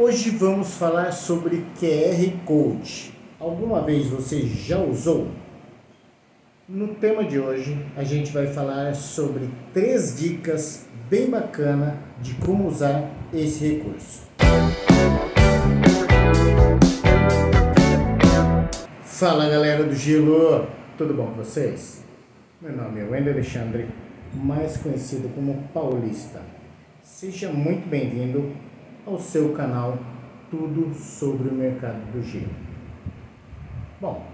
Hoje 0.00 0.30
vamos 0.30 0.76
falar 0.76 1.10
sobre 1.10 1.66
QR 1.76 2.44
Code. 2.44 3.12
Alguma 3.40 3.82
vez 3.82 4.06
você 4.06 4.42
já 4.42 4.78
usou? 4.78 5.26
No 6.68 6.94
tema 6.94 7.24
de 7.24 7.40
hoje, 7.40 7.84
a 7.96 8.04
gente 8.04 8.30
vai 8.30 8.46
falar 8.46 8.94
sobre 8.94 9.50
três 9.74 10.16
dicas 10.16 10.86
bem 11.10 11.28
bacana 11.28 11.98
de 12.22 12.32
como 12.34 12.68
usar 12.68 13.10
esse 13.34 13.66
recurso. 13.66 14.28
Fala 19.02 19.50
galera 19.50 19.82
do 19.82 19.96
Gelo, 19.96 20.68
tudo 20.96 21.12
bom 21.12 21.26
com 21.26 21.42
vocês? 21.42 22.04
Meu 22.62 22.70
nome 22.70 23.00
é 23.00 23.04
Wendel 23.04 23.32
Alexandre, 23.32 23.88
mais 24.32 24.76
conhecido 24.76 25.28
como 25.34 25.68
Paulista. 25.74 26.40
Seja 27.02 27.50
muito 27.50 27.88
bem-vindo 27.88 28.52
ao 29.08 29.18
seu 29.18 29.52
canal 29.52 29.98
Tudo 30.50 30.94
sobre 30.94 31.48
o 31.48 31.52
Mercado 31.52 32.12
do 32.12 32.22
Gelo. 32.22 32.50
Bom, 34.00 34.26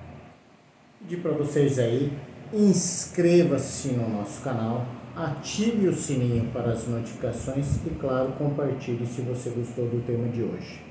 pedir 1.00 1.22
para 1.22 1.32
vocês 1.32 1.78
aí, 1.78 2.12
inscreva-se 2.52 3.92
no 3.92 4.08
nosso 4.08 4.42
canal, 4.42 4.84
ative 5.16 5.88
o 5.88 5.94
sininho 5.94 6.50
para 6.52 6.72
as 6.72 6.86
notificações 6.88 7.84
e, 7.86 7.90
claro, 7.90 8.32
compartilhe 8.32 9.06
se 9.06 9.22
você 9.22 9.50
gostou 9.50 9.86
do 9.86 10.04
tema 10.04 10.28
de 10.28 10.42
hoje. 10.42 10.82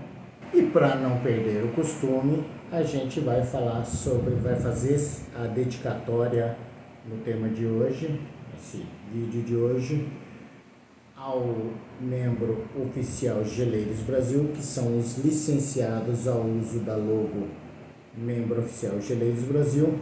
E 0.52 0.62
para 0.62 0.96
não 0.96 1.18
perder 1.18 1.64
o 1.64 1.68
costume, 1.68 2.44
a 2.72 2.82
gente 2.82 3.20
vai 3.20 3.42
falar 3.42 3.84
sobre, 3.84 4.34
vai 4.36 4.56
fazer 4.56 4.98
a 5.38 5.46
dedicatória 5.46 6.56
no 7.06 7.18
tema 7.18 7.48
de 7.48 7.66
hoje, 7.66 8.18
esse 8.58 8.84
vídeo 9.12 9.42
de 9.42 9.56
hoje, 9.56 10.06
ao 11.16 11.54
membro 12.00 12.64
oficial 12.80 13.44
Geleiros 13.44 14.00
Brasil, 14.00 14.50
que 14.54 14.62
são 14.62 14.98
os 14.98 15.18
licenciados 15.18 16.26
ao 16.26 16.40
uso 16.42 16.80
da 16.80 16.96
logo 16.96 17.48
membro 18.16 18.60
oficial 18.60 19.00
Geleiros 19.00 19.44
Brasil. 19.44 19.98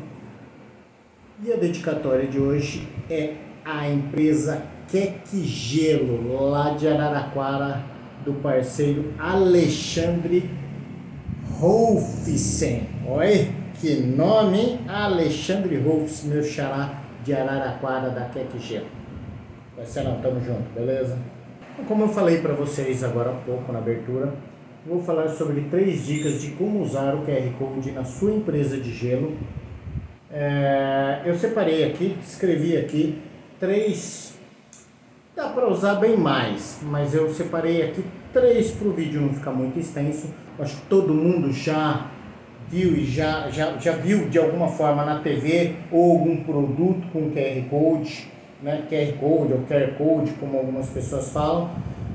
E 1.42 1.52
a 1.52 1.56
dedicatória 1.56 2.26
de 2.26 2.38
hoje 2.38 2.88
é 3.10 3.34
a 3.64 3.88
empresa 3.88 4.62
Queque 4.88 5.44
Gelo, 5.44 6.48
lá 6.50 6.70
de 6.70 6.88
Araraquara, 6.88 7.84
do 8.24 8.34
parceiro 8.34 9.12
Alexandre 9.18 10.50
Rolfsen. 11.58 12.88
Oi, 13.06 13.50
que 13.80 13.96
nome, 13.96 14.58
hein? 14.58 14.80
Alexandre 14.88 15.76
Rolfsen, 15.76 16.30
meu 16.30 16.42
xará 16.42 17.07
de 17.28 17.34
Araraquara 17.34 18.08
da 18.08 18.26
Gelo. 18.58 18.86
Vai 19.76 19.84
ser 19.84 20.02
não, 20.02 20.18
tamo 20.22 20.40
junto, 20.40 20.72
beleza? 20.74 21.18
Como 21.86 22.04
eu 22.04 22.08
falei 22.08 22.38
para 22.38 22.54
vocês 22.54 23.04
agora 23.04 23.30
há 23.30 23.34
pouco 23.34 23.70
na 23.70 23.80
abertura, 23.80 24.32
vou 24.86 25.02
falar 25.02 25.28
sobre 25.28 25.60
três 25.70 26.06
dicas 26.06 26.40
de 26.40 26.52
como 26.52 26.80
usar 26.80 27.14
o 27.14 27.26
QR 27.26 27.52
Code 27.58 27.92
na 27.92 28.02
sua 28.02 28.32
empresa 28.32 28.78
de 28.78 28.90
gelo. 28.90 29.36
É, 30.32 31.20
eu 31.26 31.34
separei 31.34 31.84
aqui, 31.84 32.16
escrevi 32.22 32.78
aqui 32.78 33.20
três. 33.60 34.38
Dá 35.36 35.50
para 35.50 35.68
usar 35.68 35.96
bem 35.96 36.16
mais, 36.16 36.80
mas 36.82 37.14
eu 37.14 37.28
separei 37.28 37.82
aqui 37.82 38.02
três 38.32 38.70
para 38.70 38.88
o 38.88 38.92
vídeo 38.92 39.20
não 39.20 39.34
ficar 39.34 39.52
muito 39.52 39.78
extenso. 39.78 40.32
Acho 40.58 40.76
que 40.76 40.86
todo 40.86 41.12
mundo 41.12 41.52
já 41.52 42.10
viu 42.70 42.94
e 42.94 43.04
já, 43.04 43.48
já, 43.50 43.76
já 43.78 43.92
viu 43.92 44.28
de 44.28 44.38
alguma 44.38 44.68
forma 44.68 45.04
na 45.04 45.20
TV 45.20 45.74
ou 45.90 46.12
algum 46.12 46.36
produto 46.44 47.06
com 47.12 47.30
QR 47.30 47.68
Code, 47.70 48.28
né? 48.62 48.82
QR 48.88 49.18
Code 49.18 49.52
ou 49.52 49.60
QR 49.60 49.94
Code, 49.96 50.32
como 50.32 50.58
algumas 50.58 50.88
pessoas 50.88 51.30
falam. 51.30 51.70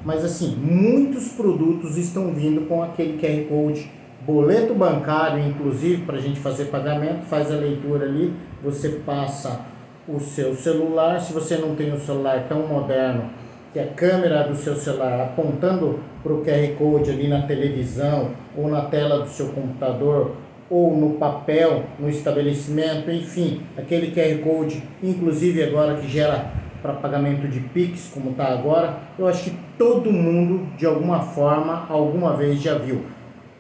Mas 0.06 0.24
assim, 0.24 0.56
muitos 0.56 1.30
produtos 1.30 1.98
estão 1.98 2.34
vindo 2.34 2.68
com 2.68 2.84
aquele 2.84 3.18
QR 3.18 3.48
Code, 3.48 3.90
boleto 4.26 4.74
bancário, 4.74 5.46
inclusive, 5.46 6.04
para 6.04 6.18
a 6.18 6.22
gente 6.22 6.40
fazer 6.40 6.66
pagamento, 6.66 7.26
faz 7.26 7.52
a 7.52 7.56
leitura 7.56 8.06
ali, 8.06 8.34
você 8.62 8.90
passa 9.06 9.62
o 10.08 10.20
seu 10.20 10.54
celular, 10.54 11.20
se 11.22 11.32
você 11.32 11.58
não 11.58 11.76
tem 11.76 11.94
um 11.94 12.00
celular 12.00 12.46
tão 12.50 12.68
moderno, 12.68 13.30
que 13.72 13.80
a 13.80 13.88
câmera 13.88 14.44
do 14.44 14.56
seu 14.56 14.76
celular 14.76 15.20
apontando 15.22 16.00
para 16.22 16.34
o 16.34 16.44
QR 16.44 16.76
Code 16.78 17.10
ali 17.10 17.28
na 17.28 17.42
televisão, 17.44 18.32
ou 18.56 18.70
na 18.70 18.82
tela 18.82 19.20
do 19.20 19.30
seu 19.30 19.48
computador, 19.50 20.36
ou 20.74 20.98
no 20.98 21.12
papel, 21.20 21.84
no 22.00 22.10
estabelecimento, 22.10 23.12
enfim, 23.12 23.62
aquele 23.78 24.10
QR 24.10 24.42
Code, 24.42 24.82
inclusive 25.04 25.64
agora 25.64 25.94
que 25.98 26.08
gera 26.08 26.52
para 26.82 26.94
pagamento 26.94 27.48
de 27.48 27.60
Pix, 27.60 28.10
como 28.12 28.32
está 28.32 28.48
agora, 28.48 28.98
eu 29.20 29.28
acho 29.28 29.44
que 29.44 29.58
todo 29.78 30.12
mundo, 30.12 30.68
de 30.76 30.88
alguma 30.88 31.20
forma, 31.20 31.86
alguma 31.88 32.36
vez 32.36 32.60
já 32.60 32.76
viu. 32.76 33.06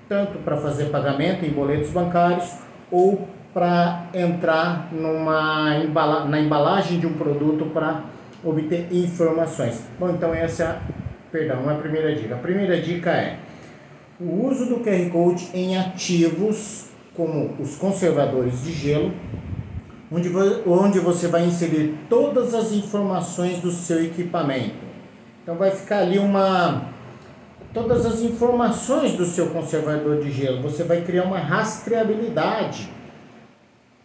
Tanto 0.09 0.39
para 0.39 0.57
fazer 0.57 0.85
pagamento 0.85 1.45
em 1.45 1.51
boletos 1.51 1.91
bancários 1.91 2.51
ou 2.91 3.27
para 3.53 4.07
entrar 4.11 4.89
numa 4.91 5.77
embala 5.85 6.25
na 6.25 6.39
embalagem 6.39 6.99
de 6.99 7.05
um 7.05 7.13
produto 7.13 7.65
para 7.65 8.05
obter 8.43 8.87
informações. 8.91 9.87
Bom, 9.99 10.09
então 10.09 10.33
essa, 10.33 10.81
perdão, 11.31 11.69
é 11.69 11.75
a 11.75 11.77
primeira 11.77 12.15
dica. 12.15 12.33
A 12.33 12.39
primeira 12.39 12.81
dica 12.81 13.11
é 13.11 13.37
o 14.19 14.47
uso 14.47 14.65
do 14.65 14.77
QR 14.77 15.09
Code 15.11 15.51
em 15.53 15.77
ativos 15.77 16.91
como 17.15 17.55
os 17.59 17.75
conservadores 17.75 18.63
de 18.63 18.71
gelo 18.71 19.11
onde, 20.11 20.29
onde 20.67 20.99
você 20.99 21.27
vai 21.27 21.45
inserir 21.45 21.97
todas 22.09 22.53
as 22.53 22.71
informações 22.71 23.59
do 23.59 23.71
seu 23.71 24.03
equipamento. 24.03 24.75
Então 25.41 25.55
vai 25.55 25.71
ficar 25.71 25.99
ali 25.99 26.19
uma 26.19 26.93
todas 27.73 28.05
as 28.05 28.21
informações 28.21 29.13
do 29.13 29.25
seu 29.25 29.47
conservador 29.47 30.21
de 30.21 30.31
gelo. 30.31 30.61
Você 30.61 30.83
vai 30.83 31.01
criar 31.01 31.23
uma 31.23 31.39
rastreabilidade 31.39 32.89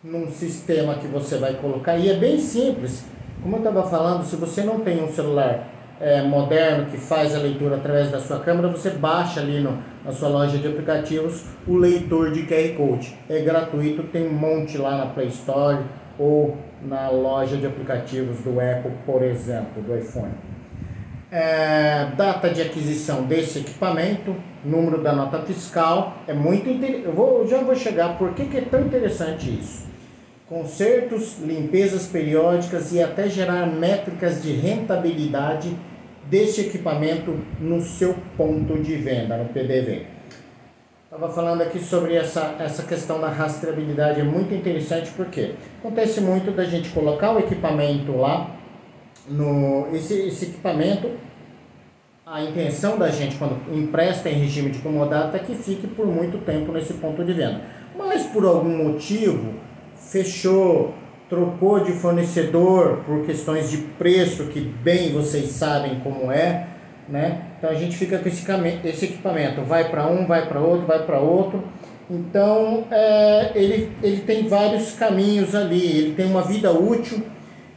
num 0.03 0.31
sistema 0.31 0.95
que 0.95 1.07
você 1.07 1.37
vai 1.37 1.55
colocar 1.55 1.99
e 1.99 2.09
é 2.09 2.17
bem 2.17 2.39
simples. 2.39 3.05
Como 3.43 3.57
eu 3.57 3.59
estava 3.59 3.89
falando, 3.89 4.25
se 4.25 4.37
você 4.37 4.63
não 4.63 4.81
tem 4.81 5.03
um 5.03 5.13
celular 5.13 5.69
é, 6.01 6.23
moderno 6.23 6.87
que 6.87 6.97
faz 6.97 7.35
a 7.35 7.39
leitura 7.39 7.77
através 7.77 8.11
da 8.11 8.21
sua 8.21 8.41
câmera, 8.41 8.69
você 8.69 8.91
baixa 8.91 9.41
ali 9.41 9.61
no, 9.61 9.79
na 10.05 10.13
sua 10.13 10.29
loja 10.29 10.59
de 10.59 10.67
aplicativos 10.69 11.45
o 11.67 11.77
leitor 11.77 12.31
de 12.33 12.43
QR 12.43 12.77
Code. 12.77 13.17
É 13.29 13.41
gratuito, 13.41 14.03
tem 14.05 14.27
um 14.27 14.33
monte 14.33 14.79
lá 14.79 14.97
na 14.97 15.07
Play 15.07 15.29
Store 15.29 15.79
ou 16.19 16.57
na 16.83 17.09
loja 17.09 17.57
de 17.57 17.67
aplicativos 17.67 18.39
do 18.41 18.61
Apple, 18.61 18.93
por 19.05 19.23
exemplo, 19.23 19.83
do 19.83 19.97
iPhone. 19.97 20.33
É, 21.31 22.07
data 22.17 22.49
de 22.49 22.63
aquisição 22.63 23.25
desse 23.25 23.59
equipamento, 23.59 24.35
número 24.65 25.03
da 25.03 25.13
nota 25.13 25.41
fiscal, 25.41 26.19
é 26.27 26.33
muito 26.33 26.71
interessante. 26.71 27.05
Eu 27.05 27.13
vou, 27.13 27.47
já 27.47 27.59
vou 27.59 27.75
chegar 27.75 28.17
por 28.17 28.33
que, 28.33 28.47
que 28.47 28.57
é 28.57 28.63
tão 28.63 28.81
interessante 28.81 29.51
isso. 29.51 29.87
Consertos, 30.49 31.39
limpezas 31.41 32.07
periódicas 32.07 32.91
e 32.93 33.03
até 33.03 33.29
gerar 33.29 33.67
métricas 33.67 34.43
de 34.43 34.53
rentabilidade 34.53 35.77
desse 36.25 36.63
equipamento 36.63 37.39
no 37.61 37.83
seu 37.83 38.15
ponto 38.35 38.79
de 38.79 38.97
venda, 38.97 39.37
no 39.37 39.51
PDV. 39.51 40.07
Estava 41.05 41.29
falando 41.31 41.61
aqui 41.61 41.79
sobre 41.79 42.15
essa, 42.15 42.57
essa 42.59 42.83
questão 42.83 43.21
da 43.21 43.29
rastreabilidade, 43.29 44.21
é 44.21 44.25
muito 44.25 44.55
interessante 44.55 45.11
porque 45.17 45.53
acontece 45.81 46.21
muito 46.21 46.51
da 46.51 46.65
gente 46.65 46.91
colocar 46.91 47.33
o 47.33 47.39
equipamento 47.39 48.13
lá, 48.13 48.57
no, 49.29 49.89
esse, 49.95 50.15
esse 50.29 50.47
equipamento, 50.47 51.11
a 52.25 52.43
intenção 52.43 52.99
da 52.99 53.11
gente 53.11 53.37
quando 53.37 53.59
empresta 53.75 54.29
em 54.29 54.35
regime 54.35 54.71
de 54.71 54.79
comodato 54.79 55.37
é 55.37 55.41
que 55.41 55.55
fique 55.55 55.87
por 55.87 56.07
muito 56.07 56.39
tempo 56.39 56.73
nesse 56.73 56.95
ponto 56.95 57.25
de 57.25 57.33
venda. 57.33 57.63
Mas 57.97 58.25
por 58.25 58.45
algum 58.45 58.85
motivo 58.85 59.55
fechou, 59.99 60.95
trocou 61.29 61.81
de 61.81 61.93
fornecedor 61.93 63.03
por 63.05 63.25
questões 63.27 63.71
de 63.71 63.79
preço, 63.79 64.47
que 64.47 64.61
bem 64.61 65.13
vocês 65.13 65.51
sabem 65.51 66.01
como 66.01 66.33
é, 66.33 66.67
né? 67.09 67.43
Então 67.59 67.71
a 67.71 67.75
gente 67.75 67.97
fica 67.97 68.19
com 68.19 68.29
esse, 68.29 69.05
equipamento, 69.05 69.63
vai 69.63 69.91
para 69.91 70.07
um, 70.07 70.27
vai 70.27 70.47
para 70.47 70.61
outro, 70.61 70.87
vai 70.87 71.05
para 71.05 71.19
outro. 71.19 71.65
Então 72.11 72.85
é, 72.91 73.53
ele, 73.55 73.93
ele 74.03 74.21
tem 74.23 74.49
vários 74.49 74.93
caminhos 74.93 75.55
ali, 75.55 75.99
ele 75.99 76.15
tem 76.15 76.27
uma 76.27 76.43
vida 76.43 76.73
útil 76.73 77.23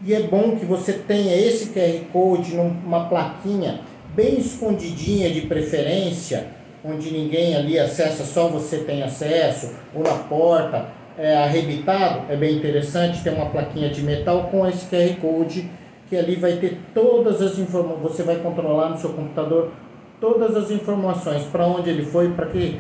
e 0.04 0.14
é 0.14 0.22
bom 0.22 0.56
que 0.56 0.66
você 0.66 0.94
tenha 0.94 1.36
esse 1.36 1.68
QR 1.68 2.06
Code 2.12 2.56
numa 2.56 3.08
plaquinha 3.10 3.82
bem 4.16 4.40
escondidinha 4.40 5.30
de 5.30 5.42
preferência, 5.42 6.48
onde 6.84 7.12
ninguém 7.12 7.56
ali 7.56 7.80
acessa, 7.80 8.26
só 8.26 8.48
você 8.48 8.80
tem 8.80 9.04
acesso, 9.04 9.72
ou 9.94 10.04
na 10.04 10.16
porta, 10.16 10.90
é, 11.18 11.36
arrebitado, 11.36 12.32
é 12.32 12.36
bem 12.36 12.56
interessante, 12.56 13.24
tem 13.24 13.34
uma 13.34 13.48
plaquinha 13.48 13.90
de 13.90 14.02
metal 14.02 14.50
com 14.52 14.68
esse 14.68 14.86
QR 14.86 15.16
Code, 15.20 15.70
que 16.10 16.16
ali 16.16 16.36
vai 16.36 16.54
ter 16.58 16.80
todas 16.94 17.42
as 17.42 17.58
informações, 17.58 18.02
você 18.02 18.24
vai 18.24 18.38
controlar 18.38 18.90
no 18.90 18.98
seu 18.98 19.12
computador 19.12 19.72
todas 20.20 20.56
as 20.56 20.70
informações, 20.72 21.44
para 21.44 21.66
onde 21.66 21.90
ele 21.90 22.04
foi, 22.04 22.30
para 22.30 22.48
que 22.48 22.80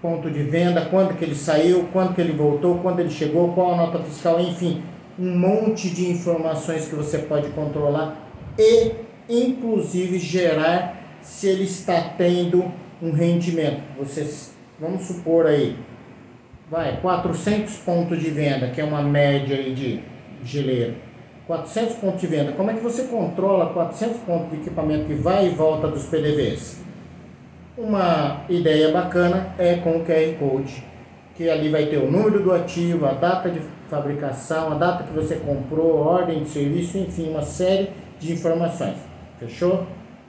ponto 0.00 0.30
de 0.30 0.42
venda, 0.42 0.86
quando 0.86 1.16
que 1.16 1.24
ele 1.24 1.34
saiu, 1.34 1.88
quando 1.92 2.14
que 2.14 2.20
ele 2.20 2.32
voltou, 2.32 2.78
quando 2.78 3.00
ele 3.00 3.10
chegou, 3.10 3.52
qual 3.52 3.74
a 3.74 3.76
nota 3.76 3.98
fiscal, 3.98 4.40
enfim, 4.40 4.82
um 5.18 5.38
monte 5.38 5.90
de 5.90 6.10
informações 6.10 6.88
que 6.88 6.94
você 6.94 7.18
pode 7.18 7.48
controlar 7.50 8.16
e 8.58 8.92
inclusive 9.28 10.18
gerar 10.18 11.18
se 11.20 11.46
ele 11.48 11.64
está 11.64 12.00
tendo 12.16 12.72
um 13.02 13.12
rendimento. 13.12 13.82
Você, 13.98 14.26
vamos 14.78 15.02
supor 15.02 15.46
aí, 15.46 15.76
vai, 16.70 17.00
400 17.00 17.78
pontos 17.78 18.20
de 18.20 18.30
venda, 18.30 18.68
que 18.68 18.80
é 18.80 18.84
uma 18.84 19.02
média 19.02 19.56
aí 19.56 19.74
de 19.74 20.00
geleiro. 20.44 20.94
400 21.46 21.96
pontos 21.96 22.20
de 22.20 22.28
venda. 22.28 22.52
Como 22.52 22.70
é 22.70 22.74
que 22.74 22.80
você 22.80 23.04
controla 23.04 23.72
400 23.72 24.18
pontos 24.18 24.50
de 24.50 24.56
equipamento 24.58 25.06
que 25.06 25.14
vai 25.14 25.46
e 25.46 25.48
volta 25.50 25.88
dos 25.88 26.06
PDVs? 26.06 26.80
Uma 27.76 28.42
ideia 28.48 28.92
bacana 28.92 29.52
é 29.58 29.74
com 29.76 29.96
o 29.96 30.04
QR 30.04 30.36
Code, 30.38 30.84
que 31.34 31.50
ali 31.50 31.68
vai 31.68 31.86
ter 31.86 31.96
o 31.96 32.08
número 32.08 32.40
do 32.40 32.52
ativo, 32.52 33.04
a 33.06 33.12
data 33.12 33.50
de 33.50 33.60
fabricação, 33.88 34.72
a 34.72 34.74
data 34.76 35.02
que 35.02 35.12
você 35.12 35.36
comprou, 35.36 35.96
ordem 35.96 36.44
de 36.44 36.50
serviço, 36.50 36.98
enfim, 36.98 37.30
uma 37.30 37.42
série 37.42 37.90
de 38.20 38.32
informações. 38.32 38.96
Fechou? 39.40 39.86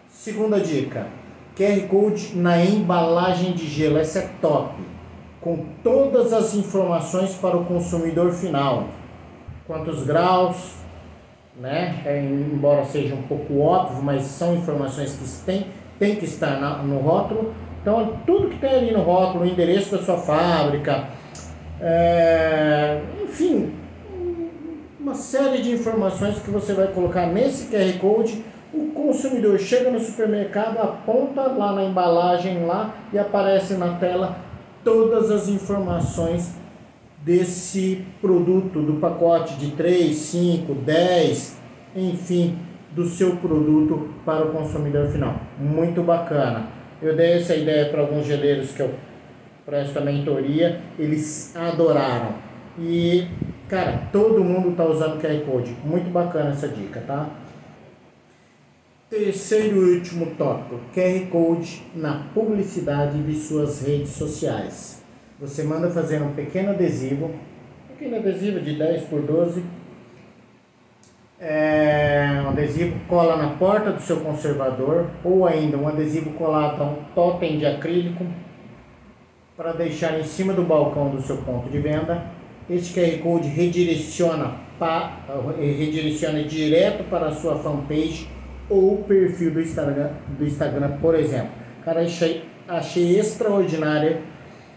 Segunda 0.07 0.59
dica: 0.59 1.05
QR 1.55 1.87
Code 1.87 2.35
na 2.35 2.63
embalagem 2.63 3.51
de 3.51 3.67
gelo. 3.67 3.99
Essa 3.99 4.19
é 4.19 4.29
top. 4.41 4.90
Com 5.41 5.65
todas 5.83 6.31
as 6.31 6.53
informações 6.53 7.33
para 7.33 7.57
o 7.57 7.65
consumidor 7.65 8.31
final. 8.31 8.85
Quantos 9.65 10.03
graus, 10.03 10.75
né? 11.59 12.01
É, 12.05 12.21
embora 12.21 12.85
seja 12.85 13.15
um 13.15 13.23
pouco 13.23 13.59
óbvio, 13.59 14.03
mas 14.03 14.23
são 14.23 14.55
informações 14.55 15.13
que 15.13 15.45
tem, 15.45 15.67
tem 15.97 16.15
que 16.15 16.25
estar 16.25 16.59
na, 16.59 16.77
no 16.77 16.99
rótulo. 16.99 17.53
Então, 17.81 18.19
tudo 18.25 18.49
que 18.49 18.59
tem 18.59 18.69
ali 18.69 18.91
no 18.91 19.01
rótulo, 19.01 19.43
o 19.43 19.47
endereço 19.47 19.97
da 19.97 20.03
sua 20.03 20.17
fábrica, 20.17 21.07
é, 21.81 23.01
enfim, 23.23 23.73
uma 24.99 25.15
série 25.15 25.63
de 25.63 25.71
informações 25.71 26.37
que 26.39 26.51
você 26.51 26.73
vai 26.73 26.87
colocar 26.87 27.25
nesse 27.25 27.65
QR 27.65 27.97
Code. 27.99 28.45
O 28.71 28.91
consumidor 28.91 29.57
chega 29.59 29.89
no 29.89 29.99
supermercado, 29.99 30.77
aponta 30.77 31.41
lá 31.41 31.73
na 31.73 31.83
embalagem 31.83 32.65
lá 32.65 32.94
e 33.11 33.17
aparece 33.17 33.73
na 33.73 33.95
tela 33.95 34.37
todas 34.83 35.31
as 35.31 35.48
informações 35.48 36.56
desse 37.24 38.06
produto, 38.19 38.81
do 38.81 38.94
pacote 38.94 39.56
de 39.56 39.72
3, 39.72 40.16
5, 40.16 40.74
10, 40.74 41.62
enfim, 41.95 42.57
do 42.92 43.06
seu 43.06 43.38
produto 43.38 44.10
para 44.25 44.45
o 44.45 44.51
consumidor 44.51 45.07
final. 45.07 45.36
Muito 45.60 46.01
bacana. 46.04 46.68
Eu 47.01 47.16
dei 47.16 47.33
essa 47.33 47.56
ideia 47.56 47.89
para 47.89 48.01
alguns 48.01 48.25
geleiros 48.25 48.72
que 48.72 48.81
eu 48.81 48.92
presto 49.66 49.98
a 49.98 50.01
mentoria, 50.01 50.81
eles 50.98 51.56
adoraram. 51.56 52.36
E, 52.80 53.28
cara, 53.68 54.10
todo 54.12 54.44
mundo 54.44 54.72
está 54.72 54.86
usando 54.86 55.22
QR 55.22 55.39
Code. 55.45 55.75
Muito 55.83 56.10
bacana 56.10 56.51
essa 56.51 56.68
dica, 56.68 57.01
tá? 57.06 57.30
Terceiro 59.11 59.75
e 59.75 59.95
último 59.97 60.25
tópico: 60.37 60.79
QR 60.95 61.27
Code 61.29 61.83
na 61.93 62.29
publicidade 62.33 63.21
de 63.21 63.35
suas 63.35 63.85
redes 63.85 64.11
sociais. 64.11 65.03
Você 65.37 65.63
manda 65.63 65.89
fazer 65.89 66.21
um 66.21 66.31
pequeno 66.31 66.69
adesivo, 66.69 67.29
pequeno 67.89 68.15
adesivo 68.15 68.61
de 68.61 68.73
10 68.77 69.03
por 69.09 69.21
12. 69.21 69.65
É, 71.41 72.41
um 72.41 72.51
adesivo 72.51 72.97
cola 73.09 73.35
na 73.35 73.49
porta 73.57 73.91
do 73.91 73.99
seu 73.99 74.21
conservador 74.21 75.09
ou 75.25 75.45
ainda 75.45 75.75
um 75.75 75.89
adesivo 75.89 76.29
colado 76.35 76.81
a 76.81 76.85
um 76.85 77.03
totem 77.13 77.59
de 77.59 77.65
acrílico 77.65 78.25
para 79.57 79.73
deixar 79.73 80.17
em 80.21 80.23
cima 80.23 80.53
do 80.53 80.63
balcão 80.63 81.09
do 81.09 81.21
seu 81.21 81.35
ponto 81.35 81.69
de 81.69 81.79
venda. 81.79 82.27
Este 82.69 82.97
QR 82.97 83.21
Code 83.21 83.49
redireciona, 83.49 84.55
pa, 84.79 85.17
redireciona 85.59 86.43
direto 86.43 87.03
para 87.09 87.27
a 87.27 87.31
sua 87.33 87.57
fanpage 87.57 88.39
ou 88.69 89.03
perfil 89.03 89.51
do 89.51 89.61
Instagram, 89.61 90.09
do 90.37 90.45
Instagram 90.45 90.97
por 91.01 91.15
exemplo. 91.15 91.51
Cara, 91.83 92.01
achei, 92.01 92.45
achei 92.67 93.19
extraordinária 93.19 94.21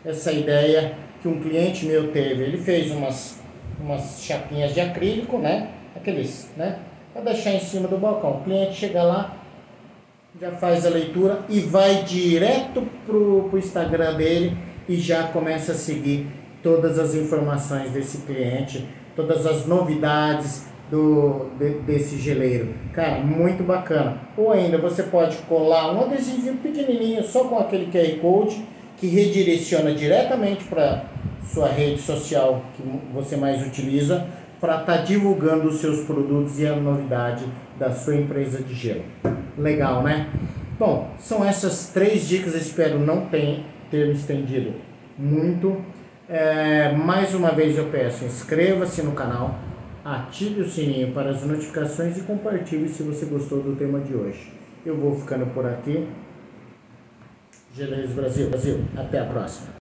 essa 0.04 0.32
ideia 0.32 0.94
que 1.20 1.28
um 1.28 1.40
cliente 1.40 1.86
meu 1.86 2.12
teve. 2.12 2.42
Ele 2.42 2.58
fez 2.58 2.90
umas, 2.90 3.40
umas 3.80 4.22
chapinhas 4.22 4.74
de 4.74 4.80
acrílico, 4.80 5.38
né? 5.38 5.70
Aqueles, 5.96 6.50
né? 6.56 6.78
Para 7.12 7.22
deixar 7.22 7.52
em 7.52 7.60
cima 7.60 7.88
do 7.88 7.96
balcão. 7.96 8.38
O 8.38 8.44
cliente 8.44 8.74
chega 8.74 9.02
lá, 9.02 9.36
já 10.40 10.50
faz 10.52 10.84
a 10.84 10.90
leitura 10.90 11.40
e 11.48 11.60
vai 11.60 12.02
direto 12.02 12.86
pro, 13.06 13.48
pro 13.48 13.58
Instagram 13.58 14.14
dele 14.14 14.56
e 14.88 14.96
já 14.96 15.24
começa 15.28 15.72
a 15.72 15.74
seguir 15.74 16.26
todas 16.62 16.98
as 16.98 17.14
informações 17.14 17.90
desse 17.92 18.18
cliente, 18.22 18.86
todas 19.14 19.46
as 19.46 19.66
novidades 19.66 20.66
do, 20.94 21.46
de, 21.58 21.70
desse 21.80 22.16
geleiro. 22.18 22.72
Cara, 22.92 23.18
muito 23.18 23.64
bacana. 23.64 24.16
Ou 24.36 24.52
ainda 24.52 24.78
você 24.78 25.02
pode 25.02 25.36
colar 25.48 25.92
um 25.92 26.02
adesivo 26.04 26.56
pequenininho 26.58 27.24
só 27.24 27.44
com 27.44 27.58
aquele 27.58 27.86
QR 27.86 28.20
Code 28.20 28.64
que 28.96 29.08
redireciona 29.08 29.92
diretamente 29.92 30.64
para 30.64 31.06
sua 31.52 31.68
rede 31.68 32.00
social 32.00 32.62
que 32.76 32.82
você 33.12 33.36
mais 33.36 33.66
utiliza 33.66 34.24
para 34.60 34.80
estar 34.80 34.98
tá 34.98 35.02
divulgando 35.02 35.68
os 35.68 35.80
seus 35.80 36.04
produtos 36.04 36.60
e 36.60 36.66
a 36.66 36.76
novidade 36.76 37.44
da 37.76 37.90
sua 37.90 38.14
empresa 38.14 38.62
de 38.62 38.72
gelo. 38.72 39.02
Legal, 39.58 40.02
né? 40.02 40.28
Bom, 40.78 41.10
são 41.18 41.44
essas 41.44 41.88
três 41.88 42.28
dicas, 42.28 42.54
espero 42.54 42.98
não 43.00 43.26
ter, 43.26 43.64
ter 43.90 44.08
estendido 44.10 44.74
muito. 45.18 45.76
É, 46.28 46.92
mais 46.92 47.34
uma 47.34 47.50
vez 47.50 47.76
eu 47.76 47.86
peço, 47.86 48.24
inscreva-se 48.24 49.02
no 49.02 49.12
canal, 49.12 49.58
ative 50.04 50.60
o 50.60 50.68
sininho 50.68 51.12
para 51.12 51.30
as 51.30 51.42
notificações 51.44 52.18
e 52.18 52.22
compartilhe 52.22 52.88
se 52.88 53.02
você 53.02 53.24
gostou 53.24 53.62
do 53.62 53.74
tema 53.74 54.00
de 54.00 54.14
hoje. 54.14 54.52
Eu 54.84 54.96
vou 54.96 55.18
ficando 55.18 55.46
por 55.54 55.64
aqui. 55.64 56.06
Geleiros 57.74 58.12
Brasil. 58.12 58.50
Brasil. 58.50 58.84
Até 58.96 59.20
a 59.20 59.24
próxima. 59.24 59.68